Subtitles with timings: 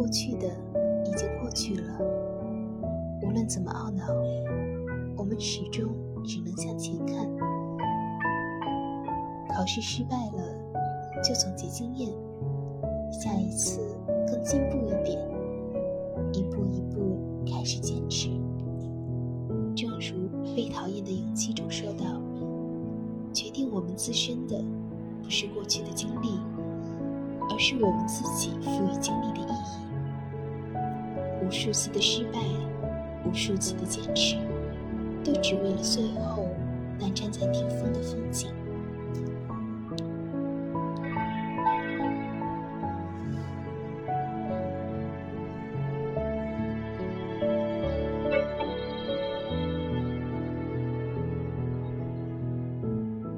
[0.00, 0.46] 过去的
[1.04, 1.82] 已经过去了，
[3.20, 4.06] 无论怎么懊恼，
[5.14, 5.90] 我们始终
[6.24, 7.16] 只能向前看。
[9.54, 12.10] 考试失败了，就总结经验，
[13.12, 13.94] 下一次
[14.26, 15.20] 更进步一点，
[16.32, 18.30] 一步一步开始坚持。
[19.76, 22.06] 正如《被讨厌的勇气》中说道
[23.34, 24.64] ：“决定我们自身的，
[25.22, 26.40] 不是过去的经历，
[27.50, 28.99] 而是我们自己赋予。
[31.42, 32.38] 无数次的失败，
[33.24, 34.36] 无数次的坚持，
[35.24, 36.48] 都只为了最后
[36.98, 38.50] 那站在顶峰的风景。”